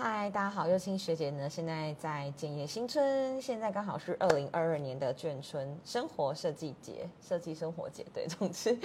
[0.00, 8.06] 嗨，大家好，又青学姐呢，现在在建业新村，现在刚好是二零二二年的眷村生活设计节，设计生活节。
[8.14, 8.78] 对，总之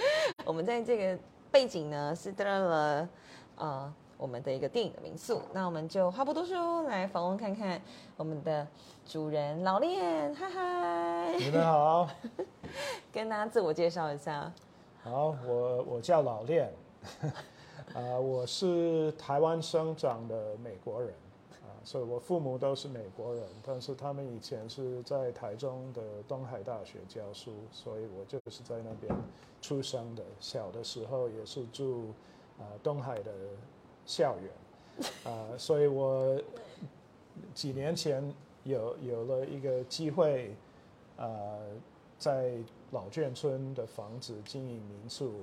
[0.44, 1.22] 我们在这个
[1.52, 3.08] 背景呢是得了
[3.54, 7.80] 呃我们的一个电影的民宿，那我们就话不多说，来访问看看
[8.16, 8.66] 我们的
[9.06, 12.10] 主人老练，嗨嗨，你们好，
[13.12, 14.52] 跟大家自我介绍一下。
[15.04, 16.72] 好，我我叫老练。
[17.92, 21.10] 啊，我是台湾生长的美国人，
[21.62, 29.14] 啊，所以我父母都是美国人，但是他们以前是在台中的东海大学教书，所以我就是在那边
[29.60, 30.24] 出生的。
[30.40, 32.06] 小的时候也是住
[32.58, 33.30] 啊东海的
[34.06, 36.40] 校园，啊，所以我
[37.52, 40.56] 几年前有有了一个机会，
[41.16, 41.28] 啊，
[42.18, 42.54] 在
[42.90, 45.34] 老眷村的房子经营民宿。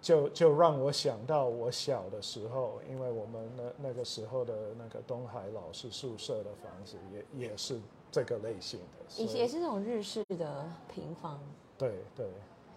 [0.00, 7.80] 就就让我想到我小的时候，因为我们那那个时候的那个东海老师宿舍的房子也也是
[8.12, 11.40] 这个类型的，也也是这种日式的平房。
[11.76, 12.26] 对对，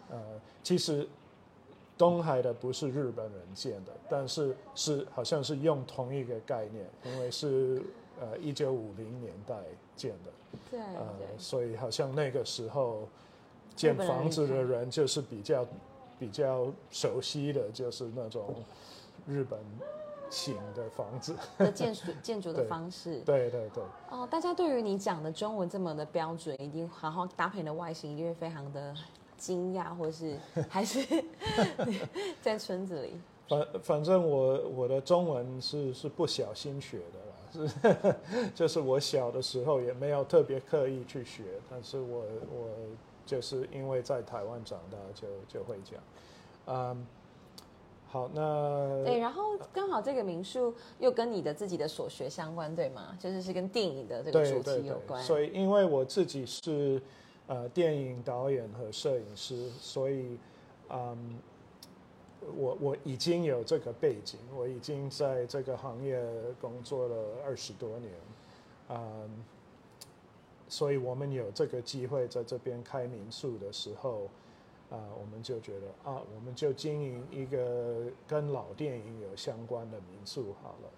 [0.10, 0.20] 呃，
[0.64, 1.08] 其实
[1.96, 7.84] 东海的不是日本人建的，但是是好像是用同一个概念，因为是
[8.20, 9.56] 呃一九五零年代
[9.96, 10.32] 建的，
[10.72, 13.08] 对，呃，所以好像那个时候
[13.76, 15.64] 建房子的人就是比较。
[16.22, 18.54] 比较熟悉的就是那种
[19.26, 19.60] 日本
[20.30, 23.84] 型的房子的建筑建筑的方式，对对对。
[24.12, 28.94] 哦，大家对于你讲的中文这么的标准，一定好好搭配你的外形，一定会非常的
[29.36, 30.38] 惊讶，或是
[30.70, 31.00] 还是
[32.40, 33.20] 在村子里。
[33.50, 42.20] 反反正我我的中文是是不小心学的啦，是 就是我小的时候也没有特别刻意去学，但是我
[42.54, 42.68] 我。
[43.32, 45.98] 就是因为在台湾长大，就就会讲，
[46.66, 47.08] 嗯，
[48.06, 53.18] 好，那对，然后刚好这个民宿又跟你的自己的所学相关，对吗？
[53.18, 55.24] 就是是跟电影的这个主题有关。
[55.24, 57.02] 所以，因为我自己是
[57.48, 60.38] 呃电影导演和摄影师，所以
[60.90, 61.40] 嗯，
[62.58, 66.22] 我我已经有这个背景，我已经在这个行业
[66.60, 67.16] 工作了
[67.46, 68.12] 二十多年，
[68.90, 69.30] 嗯。
[70.72, 74.30] 所以我们有这个机会在这边开民宿的时候，
[74.90, 80.90] 啊，我们就觉得啊，我们就经营一个跟老电影有相关的民宿好了，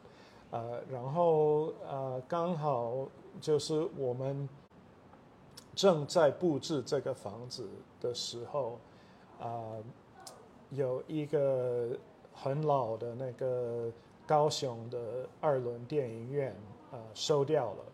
[0.51, 3.09] 呃，然后呃，刚好
[3.41, 4.47] 就是我们
[5.73, 7.67] 正在布置这个房子
[7.99, 8.77] 的时候，
[9.39, 9.73] 啊，
[10.69, 11.97] 有一个
[12.31, 13.91] 很老的那个
[14.27, 16.55] 高雄的二轮电影院
[16.91, 17.85] 啊收掉了。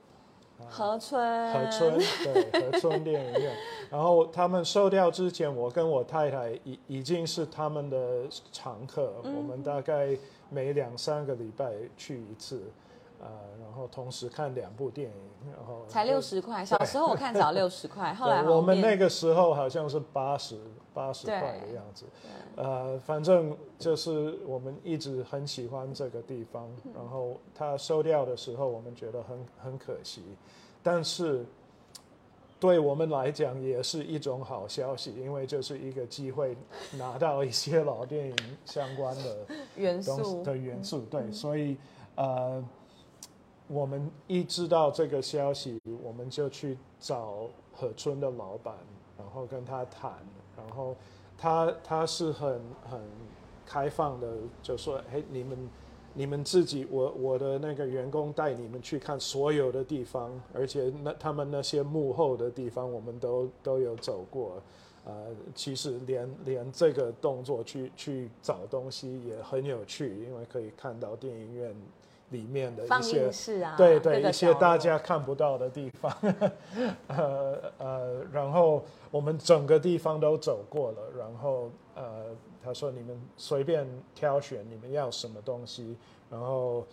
[0.68, 3.56] 河村，河村，对，河村电影院。
[3.90, 9.14] 然后他们收掉之前，我跟我太太已已经是他们的常客。
[9.24, 10.18] 我们大概
[10.50, 12.62] 每两三个礼拜去一次，
[13.20, 13.28] 呃，
[13.62, 16.66] 然后同时看两部电影，然后才六十块。
[16.66, 20.58] 小时候我看只要六十块，后来我们那个时候好像是八十
[20.94, 22.06] 八十块的样子。
[22.56, 26.70] 呃，反正就是我们一直很喜欢这个地方。
[26.94, 30.24] 然后他收掉的时候，我们觉得很很可惜。
[30.84, 31.46] 但是，
[32.60, 36.58] 对我们来讲也是一种好消息，因为就是一个机会
[36.98, 39.38] 拿到一些老电影相关的
[39.76, 41.02] 元素的元素。
[41.02, 41.78] 对，所以
[42.16, 42.64] 呃，
[43.70, 48.76] 我们一知道这个消息，我们就去找河村的老板，
[49.18, 50.12] 然后跟他谈，
[50.58, 50.94] 然后
[51.38, 53.02] 他他是很很
[53.66, 54.28] 开放的，
[54.62, 55.58] 就说：“哎，你们。”
[56.16, 64.60] 你们自己，我我的那个员工带你们去看所有的地方，而且那他们那些幕后的地方，我们都都有走过。
[65.06, 71.76] 呃，其实连连这个动作去去找东西也很有趣，因为可以看到电影院
[72.30, 73.30] 里面的一些
[73.78, 76.12] 对对一些大家看不到的地方。
[77.08, 82.26] 呃呃，然后我们整个地方都走过了，然后呃。
[82.62, 85.96] 他说：“你们随便挑选你们要什么东西，
[86.30, 86.86] 然后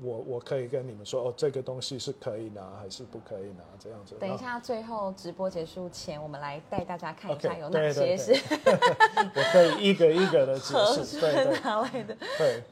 [0.00, 4.14] 我我可以跟你们说，哦，这个东西是可以拿还是不可以拿，这样子。
[4.20, 8.32] 等一下，最后直播结束前，我们来带大家看一下有哪些是。
[9.34, 10.74] 我可以一个一个的解
[11.04, 11.60] 释，对对。
[11.60, 12.16] 哪来的？
[12.38, 12.62] 对，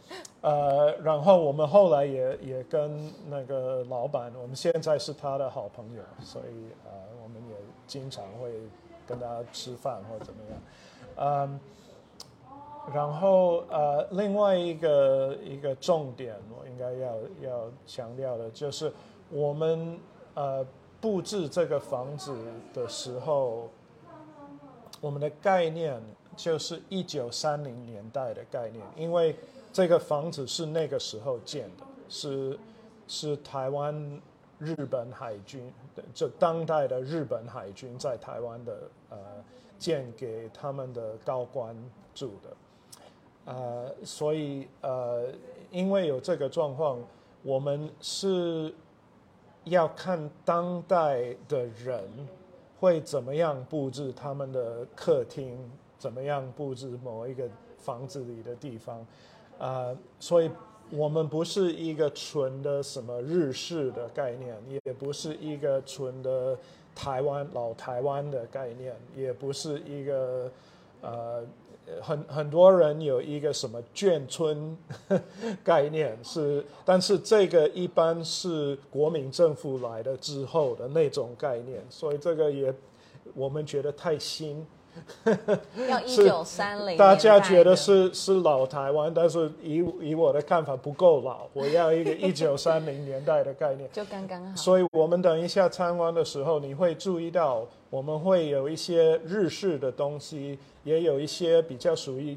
[0.41, 6.91] 呃，然后我们后来也也跟那个老板，我们现在是他的好朋友，所以呃，
[7.23, 7.55] 我们也
[7.87, 8.53] 经常会
[9.07, 10.61] 跟他吃饭或怎么样。”
[11.19, 11.59] 嗯，
[12.95, 18.93] 然后呃，另外一个一个重点，我应该要要强调的，就是
[19.29, 19.99] 我们
[20.35, 20.65] 呃
[21.01, 22.33] 布置这个房子
[22.73, 23.69] 的时候，
[25.01, 26.01] 我们的概念
[26.37, 29.35] 就是一九三零年代的概念，因为
[29.73, 32.59] 这个房子是那个时候建的，是
[33.09, 34.23] 是台湾
[34.59, 35.73] 日本海军，
[36.15, 38.79] 就当代的日本海军在台湾的
[39.11, 39.19] 呃
[39.77, 41.77] 建给他们的高官
[42.15, 42.57] 住的。
[43.47, 45.29] 呃，所以呃，
[45.71, 46.99] 因为有这个状况，
[47.45, 48.75] 我们是
[49.63, 52.03] 要看当代的人
[52.81, 55.57] 会怎么样布置他们的客厅，
[55.97, 57.49] 怎么样布置某一个
[57.79, 59.07] 房子里的地方，
[59.59, 60.51] 呃，所以
[60.91, 66.59] 我们不是一个纯的什么日式的概念，也不是一个纯的
[66.97, 70.51] 台湾老台湾的概念，也不是一个
[71.01, 71.47] 呃。
[72.01, 74.77] 很很多人有一个什么眷村
[75.63, 82.75] 概念是，但是这个一般是国民政府来了之后的那种概念，所以这个也
[83.35, 84.67] 我们觉得太新。
[85.89, 94.57] 要一九三零，大家觉得是是老台湾，但是以以我的看法不够老，我要一个一九三零年代的概念， 就刚刚好。
[94.57, 102.37] 所以我们等一下参观的时候，你会注意到我们会有一些日式的东西，也有一些比较属于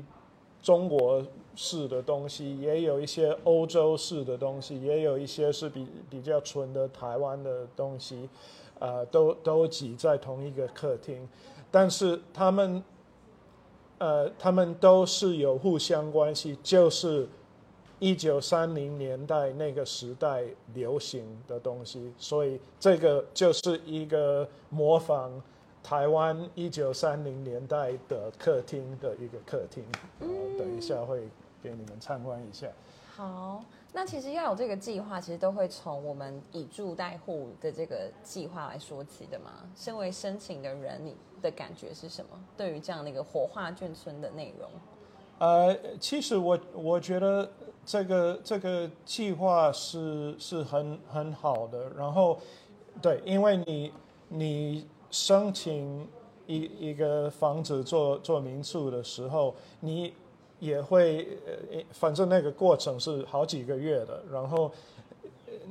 [0.62, 1.24] 中国
[1.56, 8.30] 式的东西，也有一些欧洲式的东西，也有一些是比比较纯的台湾的东西，
[8.80, 11.28] 呃，都都挤在同一个客厅。
[11.72, 12.84] 但是他们，
[13.98, 17.28] 呃，他们都是有互相关系，就是
[18.00, 20.44] 一九三零年代那个时代
[20.74, 25.32] 流行的东西，所以这个就是一个模仿
[25.84, 29.84] 台湾一九三零年代的客厅的一个客厅。
[30.22, 31.28] 嗯，等一下会
[31.62, 32.68] 给你们参观一下。
[33.16, 33.64] 好。
[33.92, 39.68] 那其实要有这个计划，其实都会从我们以住代户的这个计划来说起的嘛。
[39.76, 42.40] 身为申请的人，你的感觉是什么？
[42.56, 44.70] 对于这样的一个活化眷村的内容？
[45.40, 47.52] 呃，其实我我觉得
[47.84, 51.90] 这个这个计划是是很很好的。
[51.98, 52.38] 然后，
[53.02, 53.92] 对，因为你
[54.28, 56.08] 你申请
[56.46, 60.14] 一一个房子做做民宿的时候，你。
[60.60, 64.72] 也会，呃，反正那个过程是好几个月的，然后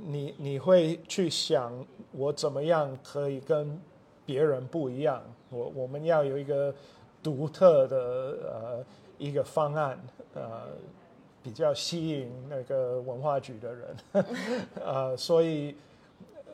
[0.07, 1.73] 你你会去想
[2.13, 3.79] 我怎么样可以跟
[4.25, 6.75] 别人不一样，我我们要有一个
[7.23, 7.97] 独特的
[8.45, 8.85] 呃
[9.19, 9.99] 一个方案，
[10.35, 10.69] 呃，
[11.43, 13.97] 比较吸引那个文化局的人，
[14.85, 15.75] 呃，所以，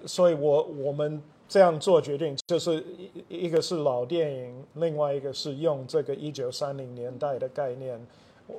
[0.06, 2.82] 所以我我们这样做决定，就是
[3.28, 8.00] 一一个是老电影，另外一个是用这个一九三零年代的概念。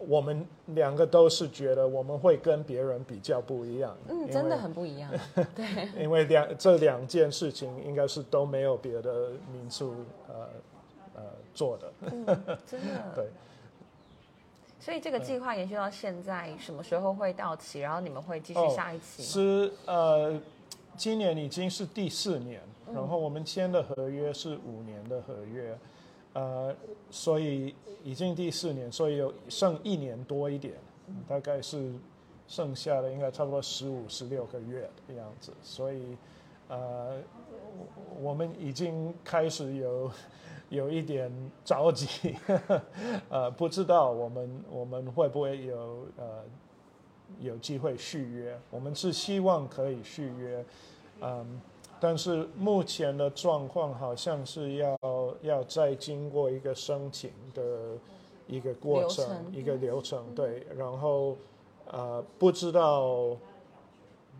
[0.07, 5.11] 我们两个都是觉得我们会跟别人比较不一样，嗯，真的很不一样，
[5.55, 9.93] 对，因为两这两件事情应该是都没有别的民宿
[10.27, 10.49] 呃
[11.13, 11.21] 呃
[11.53, 12.25] 做的，嗯
[12.65, 13.27] 真的，对。
[14.79, 17.79] 所以这个计划延续到现在，什么时候会到期？
[17.79, 19.21] 然后你们会继续下一期？
[19.21, 20.33] 是呃，
[20.97, 22.61] 今年已经是第四年，
[22.93, 25.77] 然后我们签的合约是五年的合约。
[26.33, 26.75] 呃，
[27.09, 30.75] 所以已经第四年，所以有剩一年多一点，
[31.27, 31.93] 大概是
[32.47, 35.53] 剩下的应该差不多十五、十六个月的样子。
[35.61, 36.17] 所以，
[36.67, 37.17] 呃，
[38.21, 40.11] 我们已经开始有
[40.69, 41.31] 有一点
[41.63, 42.35] 着急，
[43.29, 46.43] 呃，不知道我们我们会不会有呃
[47.39, 48.57] 有机会续约？
[48.69, 50.65] 我们是希望可以续约，
[51.21, 51.61] 嗯。
[51.97, 54.97] 但是目前的状况好像是要
[55.41, 57.93] 要再经过一个申请的
[58.47, 60.67] 一个过程，一个流程，对。
[60.75, 61.37] 然后，
[61.89, 63.37] 呃，不知道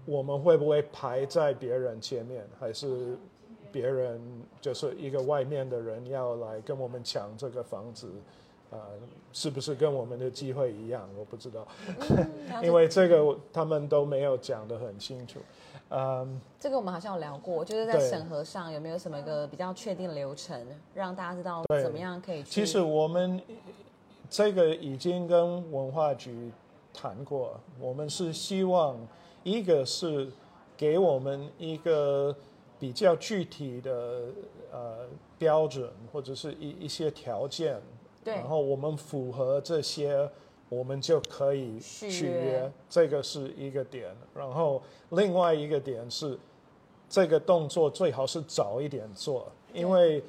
[0.05, 3.17] 我们会不会排在别人前面，还是
[3.71, 4.21] 别人
[4.59, 8.11] 就是一个外面的人要来跟我们抢这个房子，
[8.75, 8.81] 呃，
[9.31, 11.07] 是不是跟我们的机会一样？
[11.17, 11.65] 我不知道，
[12.61, 15.39] 因为这个他们都没有讲得很清楚。
[15.89, 20.59] 嗯，这个我们好像有聊过，就是在审核上有没有什么一个比较确定的流程，
[20.93, 22.43] 让大家知道怎么样可以。
[22.43, 23.41] 其实我们
[24.29, 26.51] 这个已经跟文化局
[26.93, 28.97] 谈过，我们是希望
[29.43, 30.29] 一个是
[30.75, 32.35] 给我们一个
[32.79, 34.23] 比较具体的
[34.71, 37.79] 呃标准或者是一一些条件，
[38.25, 40.29] 然后我们符合这些。
[40.67, 44.09] 我们就可以续约，这个是一个点。
[44.33, 46.37] 然后另外一个点是，
[47.07, 50.23] 这个动作最好是早一点做，因为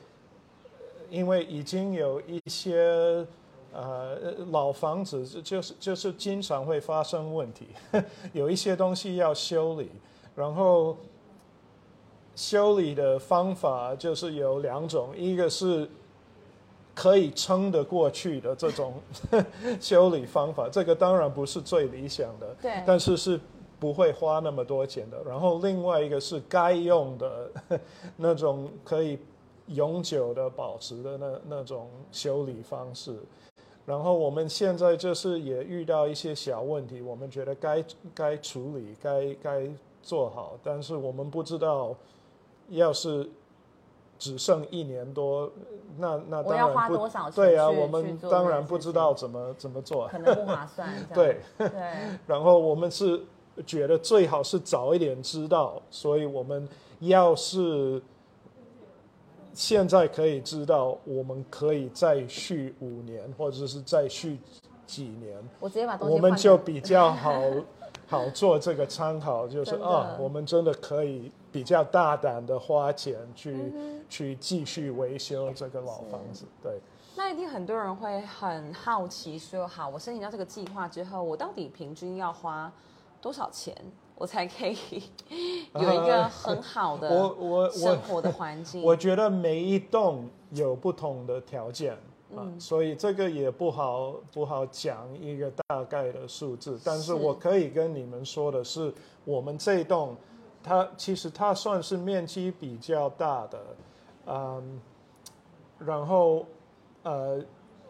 [1.09, 3.27] 因为已经有一些
[3.73, 4.17] 呃
[4.51, 7.69] 老房子就是就是经常会发生问题，
[8.35, 9.91] 有一些东西要修理，
[10.35, 10.99] 然后
[12.35, 15.89] 修理的方法就是有两种，一个是
[16.97, 18.95] 可以撑得过去的这种
[19.79, 20.67] 修理方法。
[20.67, 23.39] 这个当然不是最理想的，对但是是
[23.79, 25.23] 不会花那么多钱的。
[25.23, 27.51] 然后另外一个是该用的
[28.17, 29.19] 那种可以
[29.67, 33.15] 永久的保持的那那种修理方式。
[33.85, 37.85] 然后我们现在就是也遇到一些小问题，我们觉得该
[38.15, 39.69] 该处理、该该
[40.03, 41.95] 做好，但是我们不知道，
[42.71, 43.29] 要是
[44.19, 45.51] 只剩一年多，
[45.99, 50.09] 那那当然不花多少钱对啊，我们当然不知道怎么怎么做。
[50.09, 50.89] 可能不划算。
[51.15, 51.71] 对，对，
[52.27, 53.23] 然后我们是
[53.67, 56.69] 觉得最好是早一点知道，所以我们
[57.01, 58.03] 要是
[59.53, 64.39] 现在可以知道，我们可以再续五年，或者是再续
[64.87, 67.41] 几年，我直接把我们就比较好
[68.07, 76.73] 好做这个参考，就是啊，我们真的可以比较大胆的花钱去、嗯去继续维修这个老房子，对。
[77.17, 82.71] 那一定很多人会很好奇说，好，我申请到这个计划之后，我到底平均要花
[83.21, 83.75] 多少钱，
[84.15, 84.79] 我才可以
[85.75, 88.81] 有一个很好的我我我生活的环境？
[88.85, 91.99] 我觉得每一栋有不同的条件
[92.35, 96.79] 啊，嗯所以这个也不好不好讲一个大概的数字。
[96.85, 98.93] 但是是我可以跟你们说的是，
[99.25, 100.17] 我们这栋
[100.63, 103.59] 它其实它算是面积比较大的，
[104.27, 104.81] 嗯，
[105.79, 106.45] 然后
[107.05, 107.41] 呃，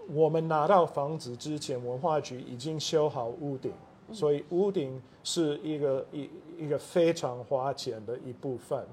[0.09, 3.73] 我们拿到房子之前，文化局已经修好屋顶，
[4.13, 8.87] 所以屋顶是一个一一个非常花钱的一部分。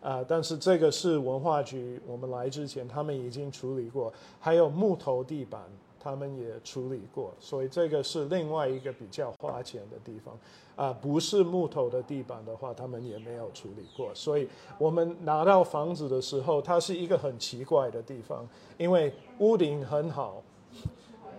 [0.00, 5.60] 啊、但是这个是文化局，我们来之前他们已经处理过，还有木头地板
[6.02, 10.34] 他们也处理过，所以这个是另外一个比较花钱的地方。
[10.74, 20.42] 啊、不是木头的地板的话，他们也没有处理过，所以我们拿到房子的时候，它是一个很奇怪的地方，因为屋顶很好，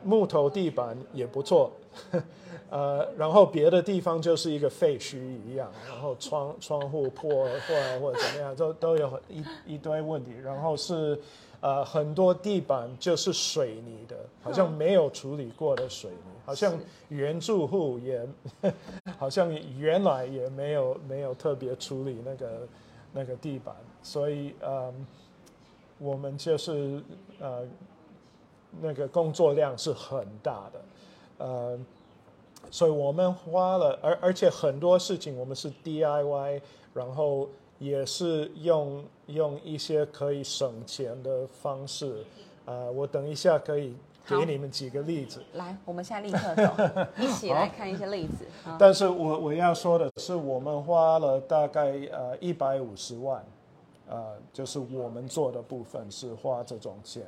[0.04, 1.72] 木头地板也不错，
[2.70, 9.44] 呃，然后别的地方就是一个废墟一样，然后窗窗户破坏或者怎么样，都都有一
[9.74, 10.32] 一堆问题。
[10.42, 11.20] 然后是
[11.60, 16.74] 呃很多地板就是水泥的，好像没有处理过的水泥，好像
[17.10, 18.26] 原住户也
[19.20, 22.68] 好像原来也没有没有特别处理那个
[23.12, 24.94] 那个地板，所以呃
[26.00, 27.04] 我们就是
[27.40, 27.68] 呃
[28.80, 30.82] 那个工作量是很大的，
[31.42, 31.78] 呃。
[32.70, 36.62] 所以我们花了，而而且很多事情我们是 DIY，
[36.94, 42.24] 然后也是用用一些可以省钱的方式。
[42.64, 43.94] 呃，我等一下可以
[44.26, 45.44] 给你们几个例子。
[45.56, 46.72] 来，我们现在立刻走，
[47.22, 48.46] 一起来看一些例子。
[48.64, 53.44] 啊但是我我要说的是，我们花了大概呃一百五十万，
[54.08, 57.24] 呃，就是我们做的部分是花这种钱。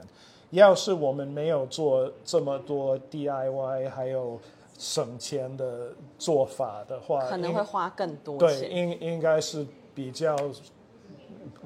[0.53, 4.39] 要是我们没有做这么多 DIY，还有
[4.77, 10.35] 省钱的做法的话，可能会花更多对，应应该是比较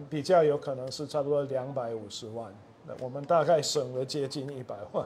[0.10, 2.54] 比较有可能是差不多两百五十万。
[2.86, 5.06] 那我们大概省了接近一百万。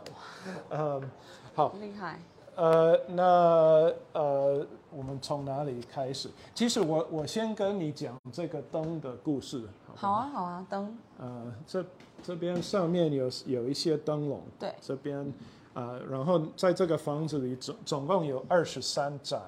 [0.69, 1.11] 嗯，
[1.55, 2.19] 好，厉害，
[2.61, 6.29] 呃，那呃，我们从哪里开始？
[6.53, 9.67] 其实我我先跟你讲这个灯的故事。
[9.87, 11.83] 不好啊，好啊，灯，呃，这
[12.21, 15.33] 这边上面有有一些灯笼，对，这边
[15.73, 19.41] 啊、然后在这个房子里总总共有二十三盏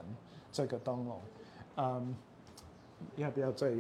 [0.51, 1.22] 这个灯笼，
[1.77, 2.15] 嗯，
[3.17, 3.74] 要不要再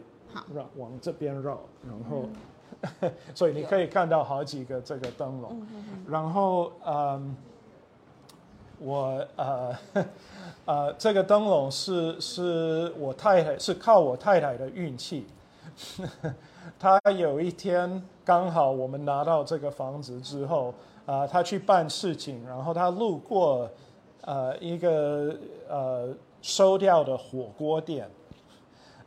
[0.53, 1.59] 绕往这边绕？
[1.87, 5.65] 然后， 所以你可以看到好几个这个灯笼，
[6.07, 7.35] 然后嗯，
[8.83, 9.75] 我呃
[10.65, 15.25] 呃，这个灯笼是是我太太是靠我太太的运气。
[16.77, 20.73] 他有一天刚好我们拿到这个房子之后，
[21.05, 23.69] 啊、他去办事情，然后他路过
[24.21, 25.33] 呃一个
[25.69, 28.09] 呃收掉的火锅店，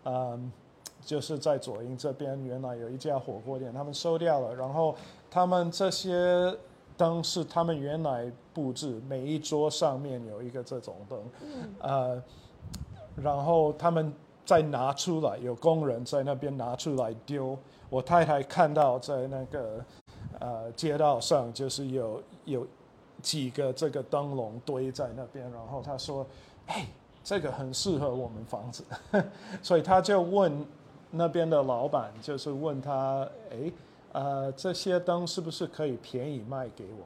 [0.04, 0.50] 嗯，
[1.04, 4.94] 就是在左营这边原来有一家火锅店，他们收掉了，然后
[5.30, 6.54] 他们这些
[6.96, 11.18] 灯是他们原来布置，每一桌上面有一个这种灯，
[11.80, 12.22] 呃，
[13.16, 14.12] 然后他们
[14.44, 17.56] 再拿出来，有工人在那边拿出来丢。
[17.88, 19.84] 我太太看到在那个
[20.40, 22.66] 呃街道上，就是有有
[23.22, 26.26] 几个这个灯笼堆在那边，然后她说
[26.66, 26.86] ：“哎，
[27.22, 28.84] 这个很适合我们房子。”
[29.62, 30.66] 所以她就问
[31.10, 33.70] 那边的老板，就是问他：“哎，
[34.16, 37.04] 呃，这些灯是不是可以便宜卖给我？”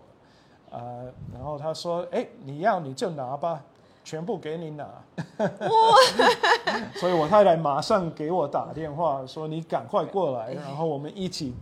[0.79, 3.61] 呃，然后他说：“哎，你要你就拿吧，
[4.05, 4.89] 全部给你拿。”
[6.95, 11.53] 所以我太太马上给我打电话说：“你赶快过来，然后我们一起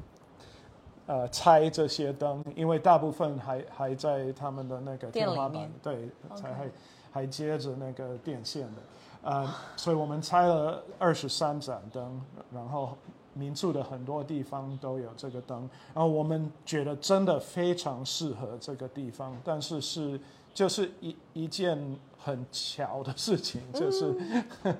[1.07, 6.69] 呃拆这些灯，因为大部分还还在他们的那个天花板对才还
[7.11, 8.83] 还接着那个电线的，
[9.23, 12.21] 呃，所以我们拆了二十三盏灯，
[12.53, 12.95] 然后
[13.39, 15.61] 民宿的很多地方都有这个灯，
[15.95, 20.21] 然后我们觉得真的非常适合这个地方，但是是
[20.53, 21.79] 就是一一件
[22.19, 24.13] 很巧的事情，就是、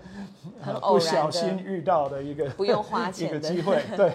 [0.83, 3.39] 不小心遇到的一个不用花一钱的。
[3.41, 4.13] 个机会， 对。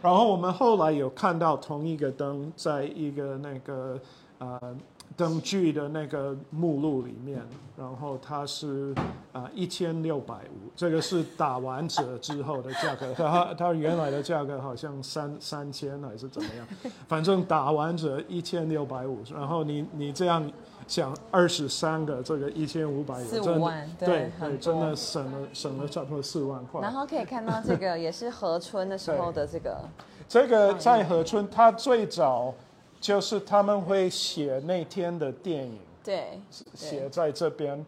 [0.00, 4.00] 然后我们后来有看到同一个灯，在一个那个
[4.38, 4.76] 呃
[5.16, 7.42] 灯具的那个目录里面，
[7.76, 8.94] 然后它是
[9.32, 16.66] 啊一千六百五，这个是打完折之后的价格， 它它原来的价格好像三三千还是怎么样，
[17.06, 20.50] 反正打完折一千六百五，然后你你这样
[20.86, 26.80] 想二十三个这个一千五百，四真的五万，对对，真的省了省了差不多四万块。
[26.80, 29.78] 然后可以看到这个也是河春的时候的这个，
[30.28, 32.54] 这个在河村，它最早
[33.00, 36.38] 就是他们会写那天的电影，对，
[36.74, 37.84] 写在这边，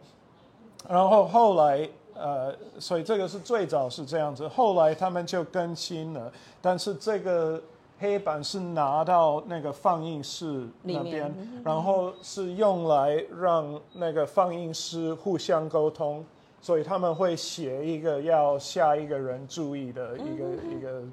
[0.89, 7.61] 然后后来呃，所以这个是最早是这样子，后来他们就更新了，但是这个
[7.99, 16.25] 黑板是拿到那个放映室那边，然后是用来让那个放映师互相沟通。
[16.61, 21.03] 所以他们会写一个要下一个人注意的一个、一个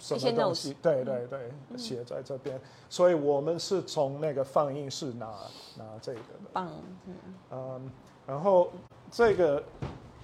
[0.00, 2.58] 什么东西，对对对，写在这边。
[2.88, 5.26] 所以我们是从那个放映室拿
[5.76, 6.48] 拿这个的。
[6.52, 6.68] 棒，
[7.52, 7.90] 嗯，
[8.26, 8.70] 然后
[9.10, 9.62] 这个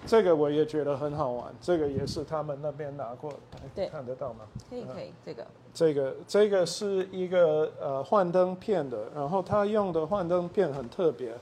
[0.07, 3.31] 这个我也觉得很好玩，这个也是他们那边拿过，
[3.75, 4.47] 对看得到吗？
[4.71, 11.35] 可以可以，这个这个这个是一个呃幻灯片的，然后它用的幻灯片很特别，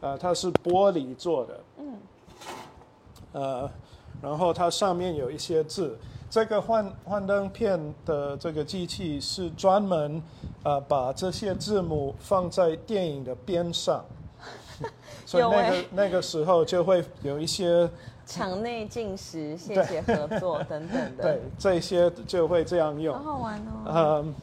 [0.00, 1.98] 呃，它是玻璃做的，嗯，
[3.32, 3.70] 呃，
[4.20, 5.96] 然后它上面有一些字。
[6.28, 10.22] 这个幻幻灯片的这个机器是专门
[10.64, 14.04] 呃把这些字母放在电影的边上，
[15.24, 17.88] 所以有那个欸那个时候就会有一些
[18.26, 24.24] 场内进食，谢谢合作等等的 对，这些就会这样用好，好玩哦。
[24.24, 24.34] 嗯。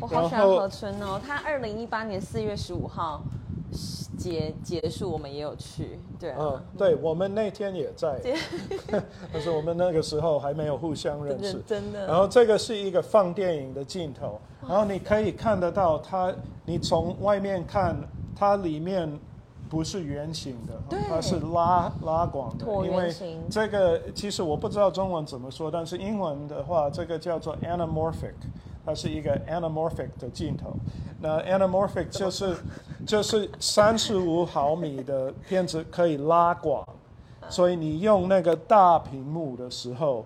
[0.00, 3.22] 我好喜欢何春哦，他二零一八年四月十五号
[4.22, 8.20] 结结束，我们也有去，对啊，嗯，对，我们那天也在，
[9.32, 11.82] 但是我们那个时候还没有互相认识真。
[11.82, 16.32] 真的，然后这个是一个放电影的镜头，然后你可以看得到它，
[16.64, 17.96] 你从外面看，
[18.36, 19.18] 它里面
[19.68, 23.12] 不是圆形的，它是拉拉广的，因为
[23.50, 28.34] 这个其实我不知道中文怎么说，但是英文的话，这个叫做 anamorphic，
[28.84, 30.74] 它是一个 anamorphic 的镜头。
[31.20, 32.56] 那 anamorphic 就是
[33.06, 36.86] 就是三十五毫米的片子可以拉广，
[37.48, 40.24] 所以你用那个大屏幕的时候，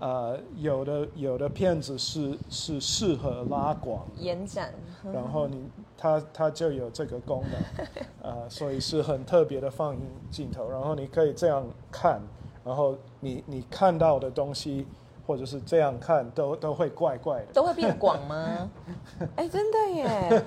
[0.00, 4.74] 呃，有的有的片子是是适合拉广，延展，
[5.12, 5.64] 然后你
[5.96, 7.86] 它它就有这个功能，
[8.22, 10.68] 呃，所以是很特别的放映镜头。
[10.68, 12.20] 然后你可以这样看，
[12.64, 14.84] 然后你你看到的东西
[15.32, 17.46] 或者是这样看都都会怪怪的。
[17.54, 18.68] 都会变广吗？
[19.34, 20.42] 哎，真的耶，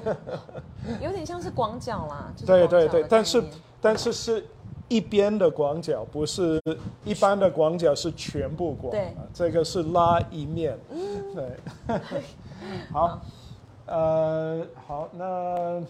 [1.02, 3.43] 有点像是广角啦，就是对对对但是
[3.82, 4.45] 但是是
[4.88, 6.62] 一边的广角，不是
[7.04, 9.06] 一般的广角是全部广，对。
[9.06, 10.78] 啊这个是拉一面，
[11.34, 11.98] 对，
[12.93, 13.19] 好，
[13.88, 15.82] 呃，好，那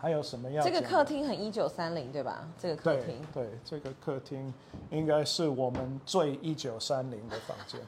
[0.00, 2.48] 还有什么样这个客厅很一九三零对吧？
[2.58, 4.52] 这个客对厅，对，这个客厅
[4.90, 7.78] 应该是我们最一九三零的房间。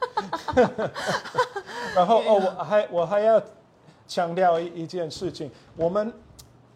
[1.95, 3.41] 然后哦，我还我还要
[4.07, 6.13] 强调一一件事情，我们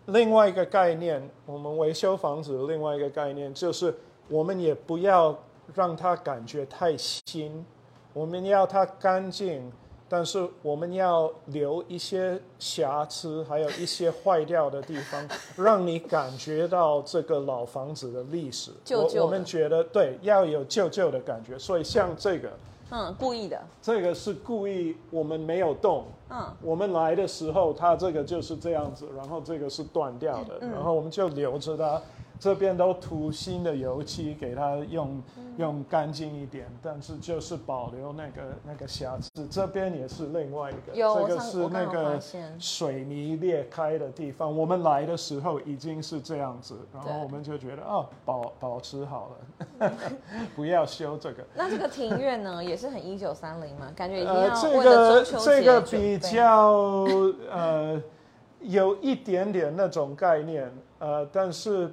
[0.08, 3.96] 另外一个概念，我们维修房子的另外一个概念就是，
[4.30, 5.38] 我们也不要
[5.76, 7.64] 让它感觉太新，
[8.12, 9.72] 我们要它干净。
[10.10, 18.72] 但是我们要留一些瑕疵，还有一些坏掉的地方，让你感觉到这个老房子的历史。
[18.86, 21.60] 旧旧我我们觉得对，要有旧旧的感觉。
[21.60, 22.50] 所以像这个，
[22.92, 26.06] 嗯，故意的，这个是故意我们没有动。
[26.30, 32.02] 嗯，我们来的时候，它这个就是这样子，然后这个是断掉的，嗯然后我们就留着它。
[32.40, 39.48] 这边都涂新的油漆，给它用嗯用干净一点，但是就是保留那个那个瑕疵。
[39.50, 42.20] 这边也是另外一个，这个是那个
[42.60, 44.56] 水泥裂开的地方。
[44.56, 49.32] 我们来的时候已经是这样子，然后我们就觉得哦，保保持好
[49.80, 49.92] 了，
[50.56, 51.44] 不要修这个。
[51.56, 56.72] 那这个庭院呢， 也是很一九三零嘛，感觉已经呃，要这为了个中秋这个比备较
[57.52, 58.02] 呃
[58.62, 61.92] 有一点点那种概念，呃，但是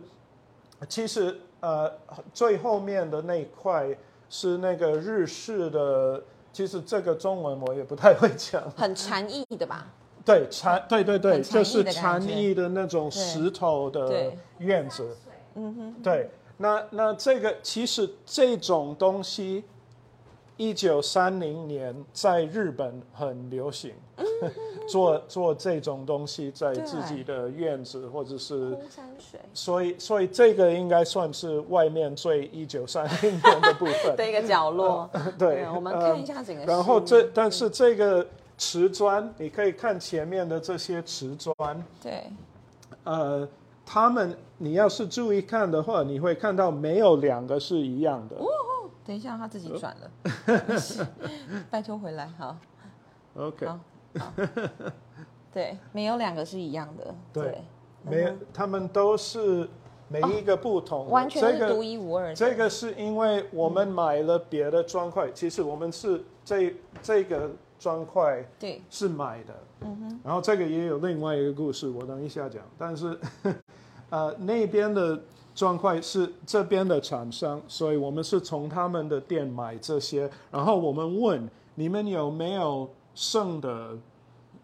[0.89, 1.91] 其实呃
[2.33, 3.89] 最后面的那一块
[4.29, 8.63] 是那个日式的其实这个中文我也不太会讲。
[8.77, 9.87] 很禅意的吧？
[10.25, 15.17] 对禅，对对对，就是禅意的那种石头的院子。
[15.55, 19.65] 嗯哼，对，那那这个其实这种东西，
[20.57, 23.93] 一九三零年在日本很流行，
[24.89, 28.71] 做做这种东西在自己的院子或者是。
[28.71, 34.15] 空山水所以，所以这个应该算是外面最一九三零年的部分。
[34.17, 35.11] 的一个角落。
[35.37, 36.65] 对，我们呃看一下整个。
[36.65, 38.25] 然后这，但是这个
[38.57, 42.25] 瓷砖，你可以看前面的这些瓷砖，对，
[43.03, 43.49] 呃，
[43.85, 48.37] 他们你要是注意看的话，你会看到没有两个是一样的。
[49.05, 50.11] 等一下他自己转了，
[51.71, 52.57] 拜托回来，好
[53.37, 53.79] ，OK，好，
[54.19, 54.33] 好，
[55.53, 57.63] 对，没有两个是一样的，对
[58.03, 59.69] 没有，他们都是
[60.09, 62.35] 每一个不同完全这个是独一无二的。
[62.35, 72.63] 这个是因为我们买了别的砖块，其实我们是这这个砖块对，是买的，嗯哼，然后这个也有另外一个故事，我等一下讲。
[72.79, 73.19] 但是，
[74.11, 75.21] 呃，那边的
[75.55, 83.97] 砖块是这边的厂商，所以我们是从他们的店买这些，然后我们问你们有没有剩的，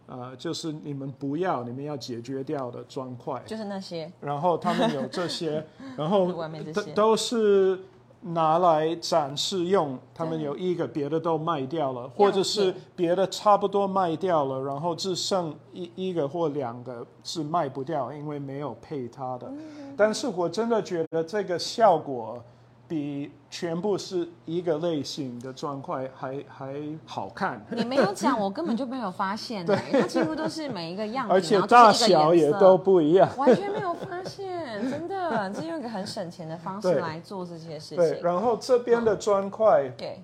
[0.07, 5.65] 呃，就是你们不要、你们要解决掉的砖块，就是那些，然后他们有这些，
[5.97, 6.33] 然后
[6.75, 7.79] 都都是
[8.23, 19.51] 拿来展示用，他们有一个别的都卖掉了，或者是别的差不多卖掉了，然后只剩一一个或两个是卖不掉，因为没有配它的。
[19.97, 22.43] 但是我真的觉得这个效果
[22.87, 26.75] 比全部是一个类型的砖块还还
[27.07, 27.65] 好看。
[27.71, 29.77] 你没有讲，我根本就没有发现 对。
[29.93, 33.29] 它几乎都是每一个样子，而且大小也都不一样。
[33.37, 38.23] 完全没有发现，真的，这用一个很省钱的方式来做这些事对，情。
[38.23, 40.23] 然后这边的砖块，对，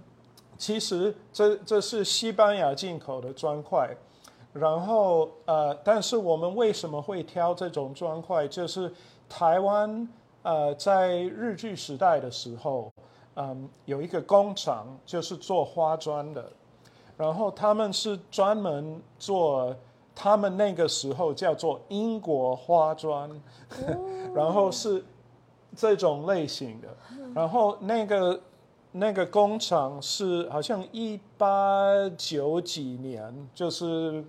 [0.56, 3.96] 其实这这是西班牙进口的砖块，
[4.52, 8.46] 然后呃，但是我们为什么会挑这种砖块？
[8.46, 8.92] 就是
[9.28, 10.08] 台湾
[10.42, 12.92] 呃在日据时代的时候，
[13.34, 16.48] 嗯，有一个工厂就是做花砖的，
[17.16, 19.74] 然后他们是专门做。
[20.18, 23.30] 他们那个时候叫做英国花砖，
[24.34, 25.04] 然后是
[25.76, 26.88] 这种类型的，
[27.34, 28.40] 然后那个
[28.92, 34.24] 那个工厂是好像一八九几年，就是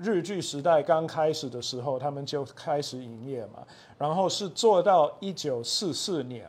[0.00, 3.64] 日剧时代刚开始的时候，他们就开始营业嘛，
[3.96, 6.48] 然后是做到一九四四年，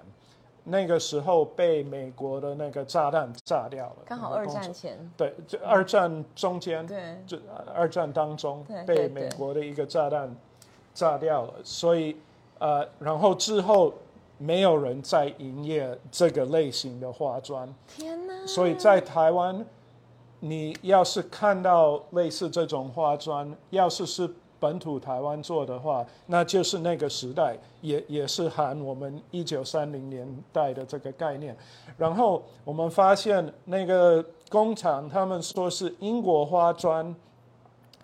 [0.70, 7.18] 那个时候被美国的那个炸弹炸掉了，刚好二战前，对，就二战中间，对。
[7.26, 7.40] 这
[7.74, 10.36] 二战当中被美国的一个炸弹
[10.94, 12.18] 炸掉了，所以
[12.60, 13.94] 呃，然后之后
[14.38, 18.46] 没有人再营业这个类型的花砖，天哪！
[18.46, 19.66] 所以在台湾，
[20.42, 31.56] 你要是看到类似这种花砖，要是是本土台湾做的话，那就是那个时代，也也是含我们一九三零年代的这个概念。
[31.98, 37.16] 然后我们发现那个工厂，他们说是英国花砖，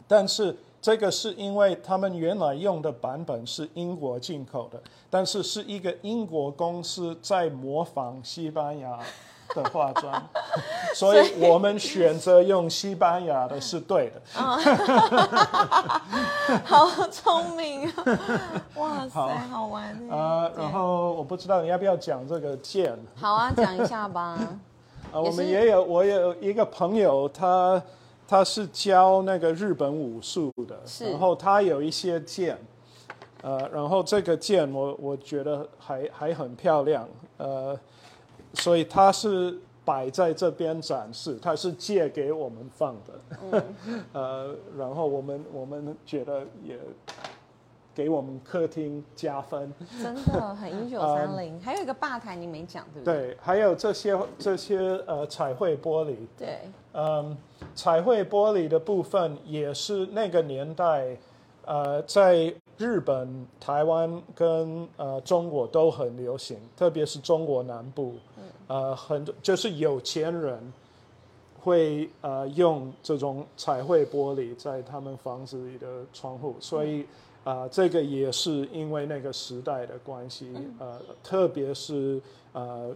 [0.07, 8.99] 但是这个是因为他们原来用的版本是英国进口的，但是是一个英国公司在模仿西班牙
[9.55, 10.23] 的化妆，
[10.95, 14.21] 所以我们选择用西班牙的是对的。
[16.65, 17.93] 好聪明啊！
[18.75, 24.37] 哇塞，好玩耶啊、对然后我不知道你要不要讲这个剑好啊，讲一下吧。
[25.11, 25.19] 啊？
[25.19, 27.81] 我们也有，我有一个朋友，他
[28.27, 30.79] 他是教那个日本武术的，
[31.11, 32.57] 然后他有一些剑，
[33.43, 37.79] 呃，然后这个剑我我觉得还还很漂亮，呃，
[38.53, 43.63] 所以它是摆在这边展示，它是借给我们放的，
[44.13, 46.77] 呃，然后我们我们觉得也
[47.93, 49.71] 给我们客厅加分。
[50.01, 53.27] 真的很一九三零， 还有一个吧台你没讲，对不对？
[53.27, 56.59] 对，还有这些这些呃彩绘玻璃，对。
[56.93, 57.35] 嗯，
[57.75, 61.17] 彩绘玻璃的部分也是那个年代，
[61.65, 68.13] 呃，在日本、台湾跟呃中国都很流行，特别是中国南部，
[68.67, 70.73] 呃，很多就是有钱人
[71.59, 77.03] 会呃用这种彩绘玻璃在他们房子里的窗户，所以
[77.43, 82.21] 啊、呃这个也是因为那个时代的关系，呃，特别是
[82.51, 82.93] 呃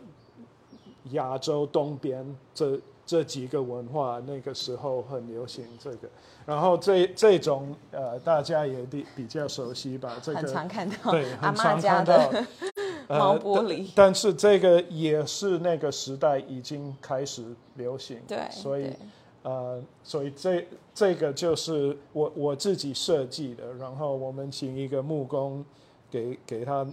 [1.12, 6.08] 亚洲东边这这几个文化，那个时候很流行这个。
[6.46, 10.20] 然后这这种呃，大家也比比较熟悉吧？
[10.22, 12.46] 这很个常看到对，很常家看到的。
[13.10, 13.88] 毛玻璃。
[13.96, 17.42] 但是这个也是那个时代已经开始
[17.76, 18.92] 流行，对，所以
[19.44, 25.64] 呃，所以这这个就是我我自己设计的，然后我们请一个木工
[26.12, 26.86] 给给他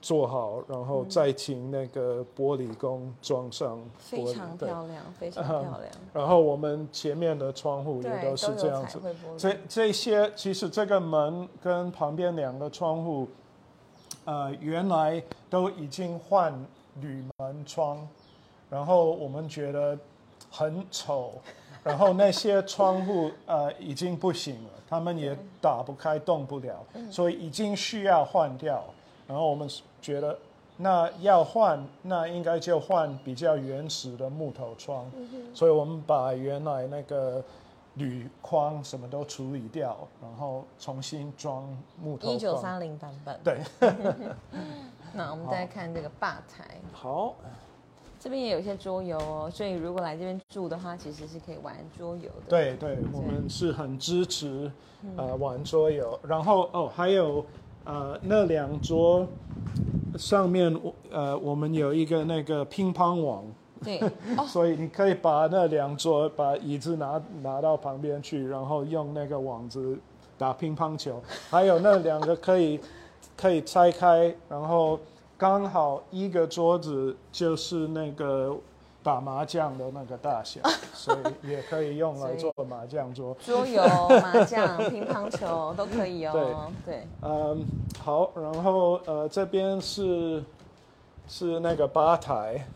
[0.00, 3.78] 做好，然后再请那个玻璃工装上
[4.10, 5.92] 玻璃，非常，漂亮，非常嗯漂亮。
[6.14, 8.98] 然后我们前面的窗户也，都是这样子。
[9.36, 13.28] 这这些其实这个门跟旁边两个窗户，
[14.24, 16.52] 呃，原来都已经换
[17.00, 18.08] 铝门窗，
[18.70, 19.98] 然后我们觉得
[20.50, 21.34] 很丑，
[21.84, 28.82] 然后那些窗户呃已经不行了，他们也打不开、动不了，所以已经需要换掉。
[29.30, 29.68] 然后我们
[30.02, 30.36] 觉得，
[30.76, 35.08] 那要换，那应该就换比较原始的木头窗，
[35.54, 37.40] 所以我们把原来那个
[37.94, 41.62] 铝框什么都处理掉，然后重新装
[42.02, 42.34] 木头框。
[42.34, 43.38] 一九三零版本。
[43.44, 43.60] 对，
[45.14, 47.36] 那我们再看这个吧台，好，
[48.18, 52.48] 这边也有一些桌游哦，所以如果来这边住的话，其实是可以玩桌游的。
[52.48, 54.68] 对对，我们是很支持
[55.16, 57.46] 呃玩桌游，然后哦还有
[57.84, 59.26] 呃那两桌
[60.16, 60.74] 上面
[61.10, 63.44] 呃我们有一个那个乒乓网，
[63.82, 63.98] 对，
[64.36, 69.98] 哦，所以你可以把那两桌把椅子拿拿到旁边去，然后用那个网子
[70.36, 72.78] 打乒乓球，还有那两个可以
[73.36, 74.98] 可以拆开，然后
[75.38, 78.54] 刚好一个桌子就是那个
[79.02, 80.60] 打麻将的那个大小，
[80.92, 83.34] 所以也可以用来 做麻将桌。
[83.44, 83.82] 桌游、
[84.22, 86.70] 麻将、乒乓球都可以哦。
[86.84, 87.64] 对，嗯，
[87.98, 90.44] 好，然后呃这边是
[91.26, 92.66] 是那个吧台，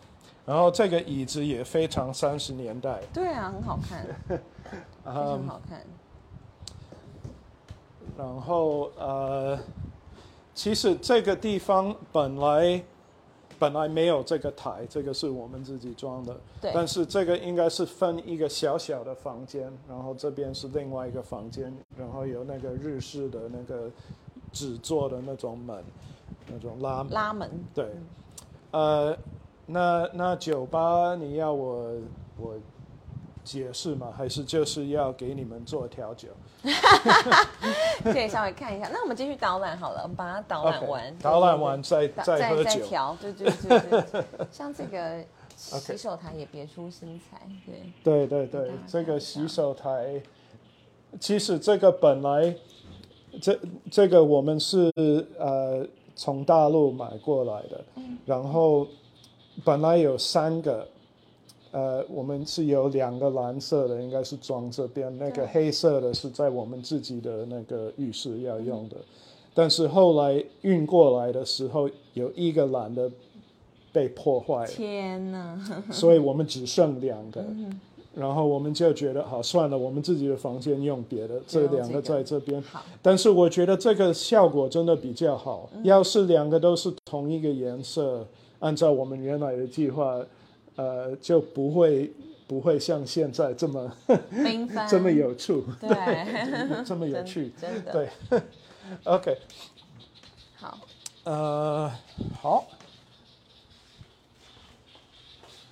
[0.46, 3.00] 然后这个椅子也非常三十年代。
[3.12, 4.38] 对啊，很好看， 非
[5.04, 5.80] 常好看。
[8.16, 9.58] 然后呃，
[10.54, 12.80] 其实这个地方本来
[13.64, 16.36] 本来没有这个台，这个是我们自己装的。
[16.60, 23.90] 对但是这个应该是分一个小小的房间，然后这边是另外一个房间，然后有那个日式的那个
[24.52, 25.82] 纸做的那种门，
[26.46, 27.12] 那种拉门。
[27.14, 27.86] 拉门，对，
[28.72, 29.16] 呃，
[29.64, 31.94] 那那酒吧你要我
[32.36, 32.54] 我
[33.44, 34.12] 解释吗？
[34.16, 36.28] 还是就是要给你们做调酒？
[38.02, 38.88] 可以稍微看一下。
[38.92, 42.86] 那我们继续导览好了，我们把它导览完，导览完再再喝再酒。
[42.86, 44.24] 调，对对对对对。
[44.50, 45.22] 像这个
[45.54, 47.40] 洗手台也别出心裁，
[48.02, 48.26] 对。
[48.26, 50.20] 对对对，这个洗手台，
[51.20, 52.56] 其实这个本来
[53.40, 54.90] 这这个我们是
[55.38, 57.84] 呃从大陆买过来的，
[58.24, 58.86] 然后
[59.62, 60.88] 本来有三个。
[61.74, 68.96] 呃，我们是有两个蓝色的，应该是装这边，那个黑色的是在我们自己的那个浴室要用的，
[69.52, 73.10] 但是后来运过来的时候，有一个蓝的
[73.92, 75.58] 被破坏了，天哪！
[75.90, 77.40] 所以我们只剩两个。
[77.40, 77.80] 嗯
[78.16, 82.62] 然后我们就觉得好算了，我们自己的房间用别的，这两个在这边。
[82.62, 85.68] 好，但是我觉得这个效果真的比较好。
[85.82, 88.24] 要是两个都是同一个颜色，
[88.60, 90.24] 按照我们原来的计划，
[90.76, 92.12] 呃，就不会
[92.46, 93.90] 不会像现在这么
[94.32, 97.52] 缤， 这么有趣， 对， 这么有趣。
[97.60, 97.92] 真的。
[97.92, 98.08] 对
[99.04, 99.38] ，OK，
[100.56, 100.78] 好，
[101.24, 101.90] 呃，
[102.40, 102.66] 好。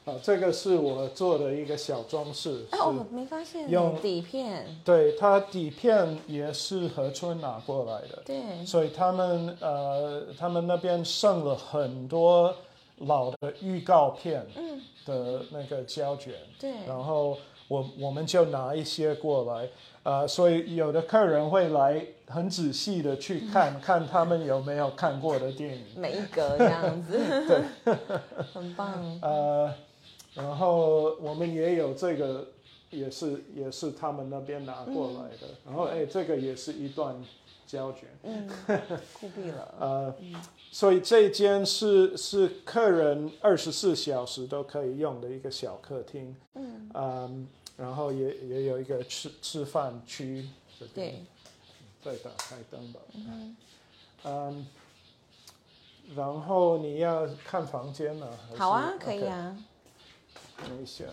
[0.05, 2.67] 好，这个是我做的一个小装饰。
[2.73, 12.53] 哎，是我没发现用底片，对，它底片也是河春拿过来的，对，所以他们呃，他们那边剩了很多
[12.99, 14.47] 老的预告片
[15.05, 17.37] 的那个胶卷，对，然后
[17.69, 19.69] 我我们就拿一些过来，
[20.03, 27.95] 呃，所以有的客人会来很仔细的去看、 看他们有没有看过的电影，每一格这样子， 对，
[28.53, 29.19] 很棒。
[29.23, 29.73] 呃，
[30.35, 32.47] 然后我们也有这个，
[32.91, 35.49] 也是也是他们那边拿过来的。
[35.67, 37.17] 然后哎，这个也是一段
[37.67, 38.09] 胶卷。
[38.23, 38.49] 嗯，
[39.15, 39.75] 酷毙了。
[39.81, 40.15] 呃，
[40.71, 46.37] 所以这间是是客人二十四小时都可以用的一个小客厅。
[46.55, 50.49] 嗯，嗯，然后也也有一个吃吃饭区。
[50.95, 51.25] 对，
[52.03, 53.01] 再打开灯吧。
[54.25, 54.67] 嗯。
[56.17, 58.29] 然后你要看房间呢？
[58.57, 59.57] 好啊，可以啊。
[60.59, 61.05] 等一下，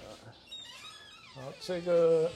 [1.33, 2.31] 好，这个对，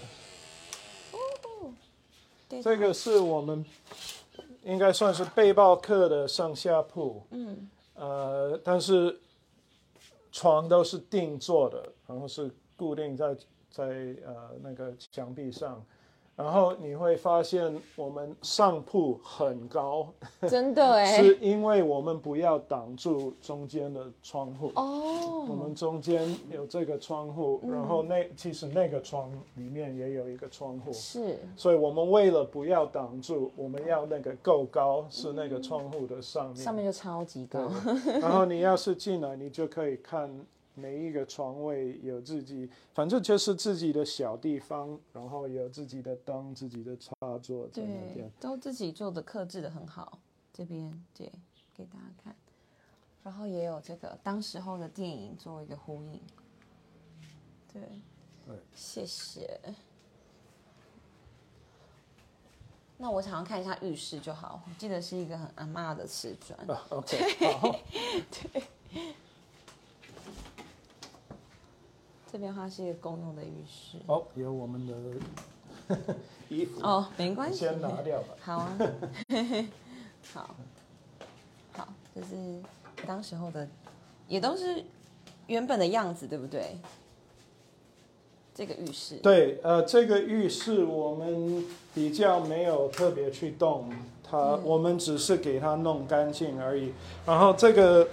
[2.61, 3.63] 这个是我们
[4.63, 9.19] 应该算是背包客的上下铺，嗯，呃，但是
[10.31, 13.35] 床都是定做的，然后是固定在
[13.69, 13.85] 在
[14.25, 15.83] 呃那个墙壁上，
[16.35, 20.07] 然后你会发现我们上铺很高，
[20.49, 24.71] 真的哎， 是因为我们不要挡住中间的窗户。
[24.75, 31.37] 哦，我们中间有这个窗户，然后那其实那个窗里面也有一个窗户，是。
[31.55, 36.55] 所以我们为了不要挡住，我们要那个够高，是那个窗户的上面。
[36.55, 37.69] 上面就超级高，
[38.19, 40.29] 然后你要是进来，你就可以看
[40.75, 50.19] 每一个床位有自己，反正就是自己的小地方，然后有自己的灯、自己的插座在那对边。，都自己做的克制的很好，
[50.51, 51.31] 这边对
[51.75, 52.35] 给大家看，
[53.23, 56.19] 然后也有这个当时候的电影做一个呼应，
[57.71, 57.81] 对，
[58.47, 58.55] 对。
[58.73, 59.59] 谢谢。
[62.97, 67.17] 那我想要看一下浴室就好，我记得是一个很阿妈的瓷砖，啊，OK，
[67.59, 67.79] 好，
[72.33, 73.99] 这边的话是一个公用的浴室。
[74.07, 75.95] 哦，有我们的
[76.49, 78.33] 衣服，哦，没关系，先拿掉吧。
[78.41, 78.77] 好啊，
[80.33, 80.55] 好，
[81.73, 82.59] 好，这是
[83.05, 83.67] 当时候的，
[84.27, 84.83] 也都是
[85.45, 86.75] 原本的样子，对不对？
[88.55, 93.91] 这个浴室，对，呃，这个浴室我们比较没有特别去动
[94.23, 96.93] 它，我们只是给它弄干净而已。
[97.27, 98.07] 然后这个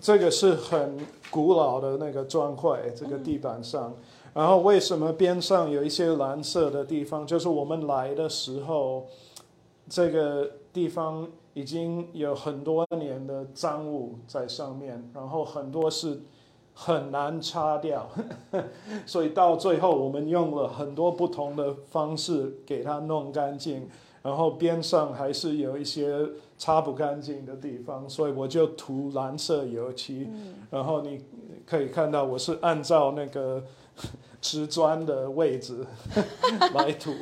[0.00, 0.98] 这个是很
[1.30, 3.94] 古老的那个砖块，这个地板上。
[4.34, 7.26] 然后为什么边上有一些蓝色的地方？
[7.26, 9.06] 就是我们来的时候，
[9.88, 16.20] 这个地方已经有很多年的脏物在上面，然后很多是
[16.72, 18.08] 很难擦掉。
[19.04, 23.88] 所以到最后，我们用了很多不同的方式给它弄干净，
[24.28, 26.14] 然后边上还是有一些
[26.58, 30.28] 擦不干净的地方，所以我就涂蓝色油漆。
[30.70, 31.24] 然后你
[31.64, 33.64] 可以看到，我是按照那个
[34.42, 35.82] 瓷砖的位置
[36.76, 37.14] 来涂。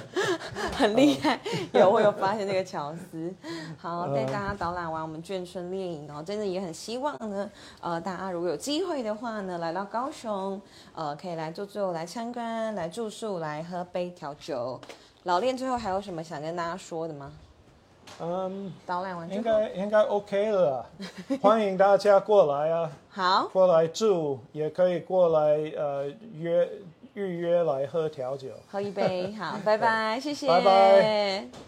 [0.72, 1.38] 很厉害，
[1.74, 3.30] 有我有发现这个巧思。
[3.76, 7.50] 好，带大家导览完我们眷村猎影哦，真的也很希望呢，
[7.82, 10.58] 呃，大家如果有机会的话呢，来到高雄，
[10.94, 14.80] 呃，可以来坐坐、来参观、来住宿、来喝杯调酒。
[15.28, 17.30] 老练最后还有什么想跟大家说的吗？
[18.18, 20.86] 嗯，导览完应该应该 OK 了啊，
[21.42, 26.66] 欢迎大家过来啊， 好，过来住，也可以过来呃约
[27.12, 28.48] 预约来喝调酒。
[28.72, 31.67] 喝一杯，好， 拜拜，谢谢，拜拜。